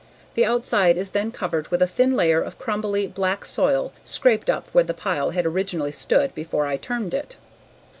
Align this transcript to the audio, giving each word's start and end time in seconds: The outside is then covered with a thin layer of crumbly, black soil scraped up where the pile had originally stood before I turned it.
The 0.33 0.45
outside 0.45 0.97
is 0.97 1.11
then 1.11 1.31
covered 1.31 1.67
with 1.67 1.79
a 1.79 1.85
thin 1.87 2.15
layer 2.15 2.41
of 2.41 2.57
crumbly, 2.57 3.05
black 3.05 3.45
soil 3.45 3.93
scraped 4.03 4.49
up 4.49 4.67
where 4.71 4.83
the 4.83 4.95
pile 4.95 5.29
had 5.29 5.45
originally 5.45 5.91
stood 5.91 6.33
before 6.33 6.65
I 6.65 6.77
turned 6.77 7.13
it. 7.13 7.35